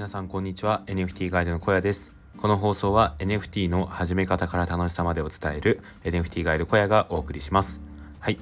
[0.00, 0.82] 皆さんこんにちは。
[0.86, 2.10] NFT ガイドの小屋です。
[2.40, 7.82] この放送は NFT の始め方から楽しさまでを伝える NFT ガイド小屋がお送りします。
[8.18, 8.38] はい。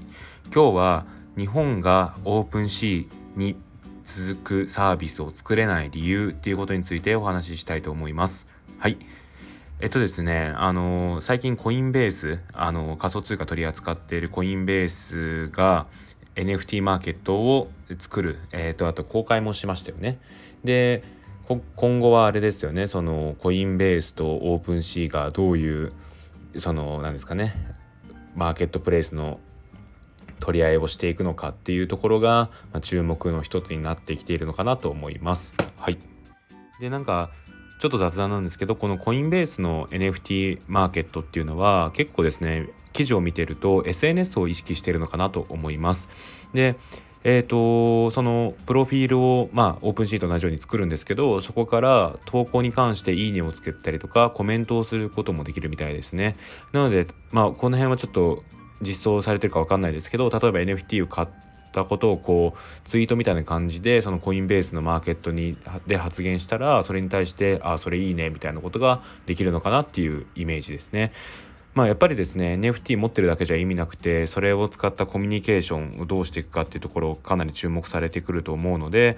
[0.55, 3.57] 今日は日本がオープンシーに
[4.05, 8.46] 続くサービスを作れない理由っていうことについてお話ししたいと思います。
[8.79, 8.96] はい。
[9.81, 15.89] えっとですね、あの最近コインベース、あの仮想通貨取り扱っているコインベースが
[16.36, 17.68] NFT マーケットを
[17.99, 20.21] 作る、えっと、あと公開もしましたよね。
[20.63, 21.18] で、
[21.76, 25.93] 今後はあれですよね、そのコインベースとオープンシーがどういう、
[26.57, 27.54] その、なんですかね、
[28.34, 29.40] マーケットプレイスの
[30.40, 35.55] 取り合いをしていくのかっていうところが、まあ、注目の一つになってきているのかなと思います。
[35.77, 35.98] はい。
[36.80, 37.30] で、なんか、
[37.78, 46.08] ちょっと雑談なんですけどこのコインベースの NFT マーケットっていうのは結構ですね記事を見てると SNS を意識しているのかなと思います。
[46.52, 46.77] で
[47.31, 56.36] えーと、そのプロフィールを、まあ、オープンシート同じように作るんですけどそこから投稿に関して「いいね」をつけたりとかコメントをすることもできるみたいですね。
[56.72, 58.42] なので、まあ、この辺はちょっと
[58.80, 61.28] 実装されてるか分かんないですけど例えば NFT を買っ
[61.75, 71.12] たことをこうツイートみたいな感じでそのコインベースのマーケットにで発言したらそれに対してあそれいいねみたいなことができるのかなっていうイメージですね。
[71.78, 79.16] まあやっぱりですね NFT 持ってるだけじゃ意味なくてそれを使ったコミュニケーションをどうしていくかっていうところかなり注目されてくると思うので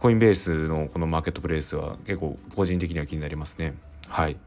[0.00, 3.74] コインベースのこのマーケットプレイスは結構個人的には気になりますね。
[4.08, 4.38] はい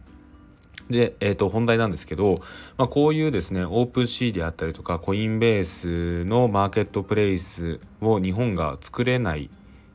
[0.89, 2.41] で、えー、と本題なんですけど、
[2.77, 9.51] まあ、こういうですねオープンシーであったりとかコインベースのマーケットプレイスを日本が作れない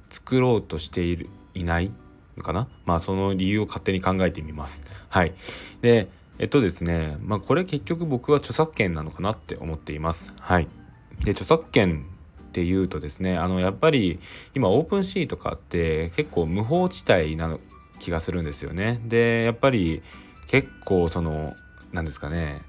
[0.08, 1.90] 作ろうとしているいない
[2.36, 2.68] のかな？
[2.86, 4.84] まあその理由を勝手に考えてみます。
[5.08, 5.34] はい。
[5.80, 6.08] で
[6.40, 10.32] えっとですねまあこれ結局僕は著作権なのかなって思っています。
[10.40, 10.66] はい。
[11.22, 12.06] で著作権
[12.42, 14.18] っていうとですねあのやっぱり
[14.54, 17.58] 今オープンシーとかって結構無法地帯な
[17.98, 19.02] 気がするんですよね。
[19.04, 20.02] でやっぱり
[20.46, 21.54] 結構その
[21.92, 22.62] 何ですかね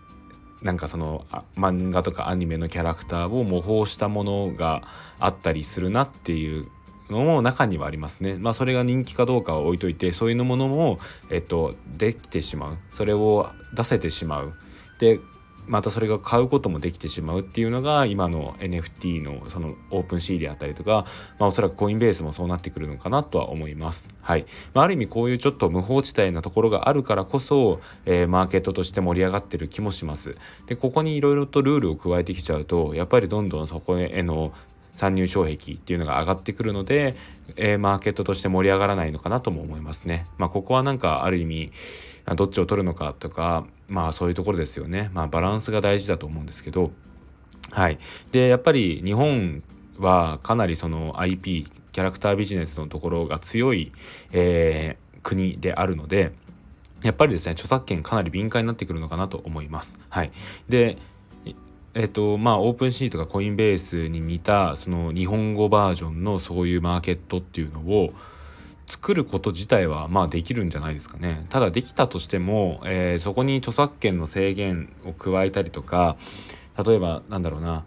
[0.62, 4.84] なんかその漫画とかアニメのキャラクターを模倣したものが
[5.18, 6.68] あったりするなっていう
[7.12, 8.36] のも中にはありますね。
[8.36, 11.00] まあそれが人気かどうかは置いといてそういうものも、
[11.30, 14.54] えっと、できてしまうそれを出せてしまう。
[15.00, 15.20] で
[15.68, 21.06] またそれが買うこともできてしまうっていうのが今の NFT のそのオープンシーであったりとか、
[21.40, 24.10] まあ、おそらくコインベースもそうなってくるのかなとは思います。
[24.22, 24.46] はい。
[24.74, 30.36] まあ、ある意味こういうちょっと無法地帯なところがあるからこそ、えー、マーケットとして盛り上がってる気もします。
[30.68, 34.54] で、ここにいろいろとルールを加えてきちゃうと、やっぱりどんどんそこへの
[34.94, 37.16] 参入障壁っていうのが上がってくるので、
[37.56, 40.28] えー、マーケットとして盛り上がらないのかなとも思いますね。
[40.38, 41.72] まあ、ここはなんかある意味
[42.36, 45.10] どっちを取るのかとかまあそういうところですよね。
[45.14, 46.92] まあバランスが大事だと思うんですけど
[47.72, 48.00] はい
[48.32, 49.64] でやっぱり日本
[49.98, 53.92] はかなりその IP キャラクタービジネスのところが強い、
[54.32, 56.32] えー、国であるので
[57.04, 60.00] やっぱりですね著作権かなり敏感になってくるのかなと思います。
[60.10, 60.32] はい、
[60.70, 60.98] で
[61.94, 68.14] えっとまあオープンシートがコインベースに似たその日本語バージョンのそういうマーケットっていうのを
[68.88, 71.46] 作ること自体はまあできるんじゃないですかね。
[71.50, 76.18] ただできたとしても、えー、そこに著作権の制限を加えたりとか
[76.86, 77.84] 例えばなんだろうな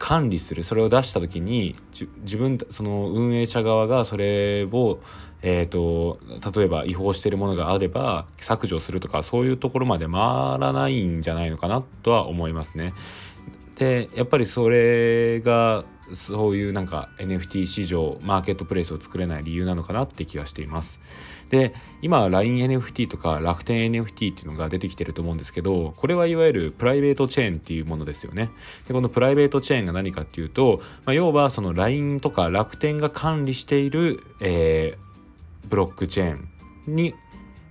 [0.00, 1.76] 管理するそれを出した時に
[2.22, 4.98] 自分その運営者側がそれを
[5.42, 6.18] えーと、
[6.54, 12.92] 例えば違法しているものがあれば削除するとかそういうところまで回らないんじゃないのかなとは思いますね。
[13.76, 15.84] でやっぱりそれが
[16.14, 21.00] そういうなんか NFT 市場マーケットプレイスを作れない理由なのかなって気がしています。
[21.50, 28.50] で今 LINENFT とか楽天 NFT っていうのが出てきてると思うんですけどこれはいわゆるプライベートチェーンっていうものですよね。
[28.86, 36.48] でこのプライベートチェーンが何かっていうと、まあ、要はその LINE とか楽天が管理している、えー、ブロックチェーン
[36.86, 37.14] に、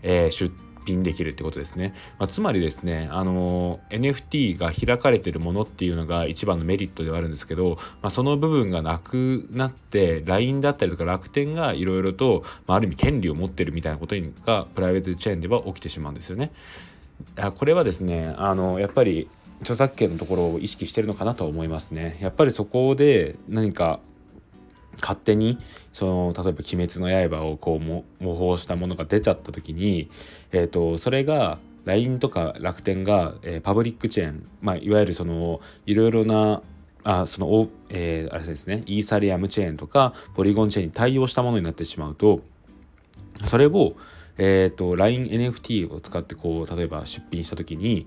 [0.03, 0.53] えー、出
[0.93, 1.93] 品できるってことですね。
[2.17, 14.15] まあ、つまりですね、あの NFT が開かれてるものっていうのが一番のメリットではあるんですけど、まあ、その部分がなくなって LINE だったりとか楽天がいろいろと、まあ、ある意味権利を持ってるみたいなこと
[14.45, 16.51] がプライベートチェーンでは起きてしまうんですよね。
[17.57, 19.29] これはですねあのやっぱり
[19.61, 22.17] 著作権のところを意識してるのかなと思いますね。
[22.21, 23.99] やっぱりそこで何か
[24.99, 25.57] 勝手に
[25.93, 30.09] その例えば「鬼滅の刃」をこう模倣したものが出ちゃった時に、
[30.51, 36.61] えーと、それが LINE とか楽天が、えー、パブリックチェーン、まあ、いわゆるそのいろいろな
[37.03, 42.41] あその、えー、あれですねイーサリアムチェーンとかポリゴンチェーンに対応したものになってしまうと
[43.45, 43.95] それを、
[44.37, 48.05] えーと、LINENFT を使ってこう例えば出品した時に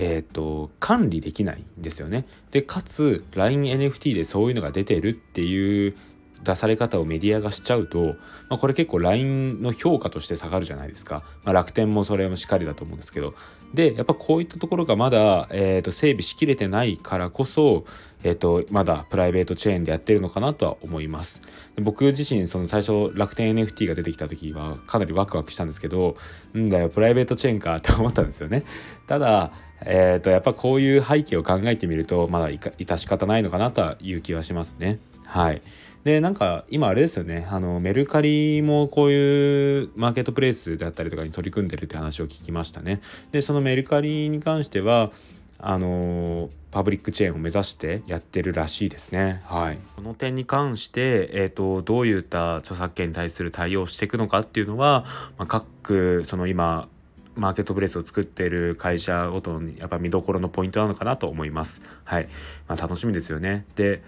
[0.00, 2.24] えーと、管理できないんですよね。
[2.52, 5.96] でかつ LINENFT でそういうのが出てるっていう
[6.44, 8.14] 出され方をメディアがしちゃうと、
[8.48, 13.34] まあ、これ結構 LINE の評価として下がるじゃないですか、まあ、楽天もそれもしっかりだと思うんですけど。
[13.74, 17.84] でやっぱこういったところがまだ、えー、と整備しきれてないからこそ、
[18.22, 21.42] えー、とまだプライベートチェーンでやってるのかなとは思います。
[21.76, 26.16] 僕自身その最初楽天 NFT が出てきた時はかなりワクワクしたんですけど
[26.56, 28.64] んだよプライベートチェーンかって思ったんですよね。
[29.06, 29.52] ただ
[29.84, 34.98] えー、とやっぱこういう背景を考えてみるとまだ致し方ないのかなという気はしますね。
[35.24, 35.62] はい。
[36.04, 37.46] でなんか今あれですよね。
[37.50, 43.00] あのメルカリもこういうマーケットプレイスであったりとかに取り組んでるって話を聞きましたね。
[43.32, 45.10] でそのメルカリに関しては
[45.58, 49.42] あのパブリックチェーンを目指してやってるらしいですね。
[49.44, 55.04] はい、この点に関して、えーと、どういった著作権に対する対応をしていくのかっていうのは、
[55.38, 56.88] まあ、各その今
[57.38, 61.80] マーケットプレイスを作っている会社ごとにやっぱ見どころのポイントなのかなと思います。
[62.04, 62.28] はい、
[62.66, 63.64] まあ、楽しみですよね。
[63.76, 64.02] で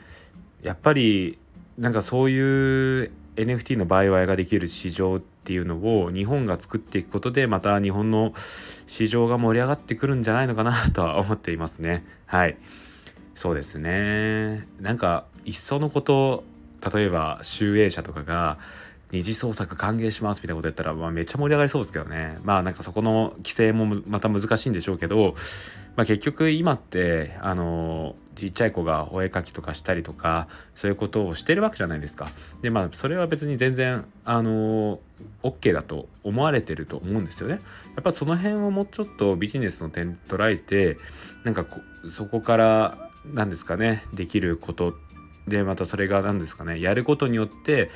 [0.63, 1.39] やっぱり
[1.79, 8.35] なんかそういう NFT の売買ができる市場っていうのを日本が作っていくことでまた日本の
[8.87, 12.05] 市場が盛り上がってくるんじゃないのかなとは思っていますね。
[12.27, 12.59] はい。
[13.35, 14.67] そうですね。
[14.81, 16.45] なんかいっそのこと
[16.95, 18.59] 例えば集英社とかが
[19.13, 25.35] 二次創作歓迎しますみたいなことやったら、まあ、めっちゃ盛り上がりそうですけどねまあなんかそこの規制もまた難しいんでしょうけど、
[25.97, 32.31] まあ、結局今ってあのちっちゃい子がお絵描きとかしたりとかそういうことをしてるわけじゃないですか。
[32.63, 35.01] でまあそれは別に全然あの
[35.43, 37.61] OK だと思われてると思うんですよね。
[37.97, 40.97] やっぱその辺をもうちょっとビジネスの点捉えて
[41.45, 41.67] なんか
[42.09, 44.95] そこから何ですかねできること
[45.49, 47.91] でまたそれが何ですかねやることによって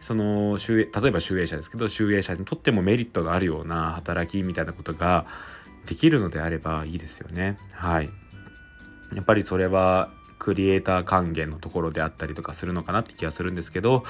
[0.00, 5.26] その例えば集英社ですけど集英社にとってもメリットがあるような働きみたいなことが
[5.86, 7.58] できるのであればいいですよね。
[7.72, 8.10] はい。
[9.14, 14.04] やっぱりそれはクリエイター還元のところであったりとかするのかなって気がするんですけど、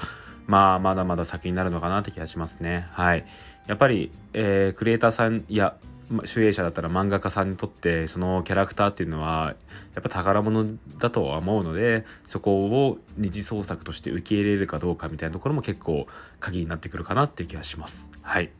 [0.47, 2.89] まあまだまだ先になるのかなって気がしますね。
[2.93, 3.27] はい。
[3.67, 5.77] やっぱり、えー、クリエイターさんや
[6.25, 9.55] 集英社だったら漫画家さんにとってそのキャラクターっていうのは
[9.95, 10.67] やっぱ宝物
[10.99, 16.07] だとは思うのでそこを二次創作として受け入れるかどうかみたいなところも結構
[16.41, 18.11] 鍵になってくるかなっていう気がします。
[18.23, 18.51] はい。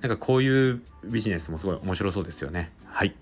[0.00, 2.70] なんかこういうビジネスもすごい面白そうですよね。
[2.86, 3.14] はい。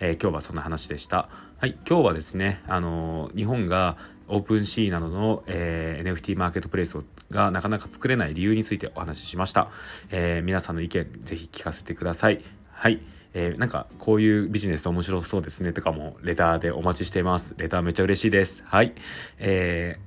[0.00, 1.28] えー、今日はそんな話でした。
[1.58, 1.76] はい。
[1.86, 3.96] 今日はですね、あのー、日本が
[4.28, 6.96] オープンシーなどの、えー、NFT マーケットプレイス
[7.30, 9.68] がなかなか作れない理由についてお話ししました。
[10.10, 12.42] え、皆さんの意見ぜひ聞かせてください。
[12.82, 13.00] はい。
[13.32, 17.54] えー、なんかこういうビジネス面白そうですねとかもレターでお待ちしています。
[17.56, 18.64] レターめっちゃ嬉しいです。
[18.66, 18.92] はい。
[19.38, 20.00] え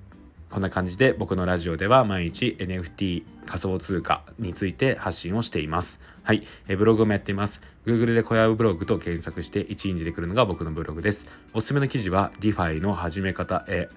[0.50, 6.02] ー、こんな感じで僕のラジオでは毎日 NFT 仮想通貨について発信をしています。
[6.24, 6.46] はい。
[6.68, 7.62] えブログもやっています。
[7.86, 11.28] Google で小籔ブログと検索して1位に出てくるのが僕のブログです。
[11.54, 13.88] おすすめの記事は DeFi の始め方、え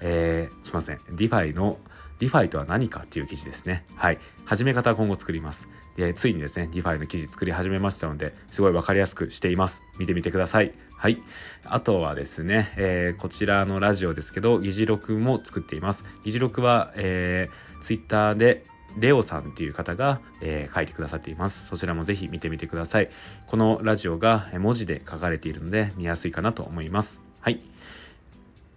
[0.00, 0.98] えー、すいません。
[1.10, 1.80] DeFi の
[2.18, 3.84] DeFi とは何かっていう記事ですね。
[3.94, 4.18] はい。
[4.44, 5.68] 始め方は今後作ります。
[5.96, 9.82] で、ついにですね、DeFi の記事作り始めましたので、すごいわかりやすくしています。
[9.98, 10.72] 見てみてください。
[10.96, 11.22] はい。
[11.64, 16.04] あとはですね、えー、こちらのラジオですけど、議事録も作っています。
[16.24, 18.64] 議事録は、えー、Twitter で
[18.98, 21.64] レオさんっていう方が、えー、書いてくださっています。
[21.68, 23.10] そちらもぜひ見てみてください。
[23.46, 27.20] このラジオが文字で書かれているので見やすいかなと思います。
[27.40, 27.60] はい。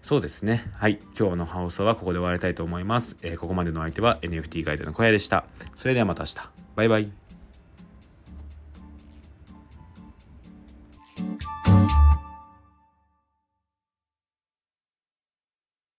[0.03, 0.69] そうですね。
[0.73, 0.99] はい。
[1.17, 3.17] 今日の放送はここで終わりたいと思います。
[3.21, 5.45] えー、ここまでの相手は NFT ガイドの小屋でした。
[5.75, 6.35] それではまた明日。
[6.75, 7.20] バイバイ。